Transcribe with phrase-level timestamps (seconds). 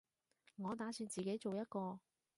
[0.57, 1.99] 我打算自己做一個